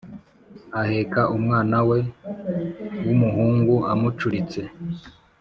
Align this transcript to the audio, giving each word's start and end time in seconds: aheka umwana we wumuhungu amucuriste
aheka 0.81 1.21
umwana 1.37 1.77
we 1.89 1.99
wumuhungu 3.05 3.75
amucuriste 3.91 4.61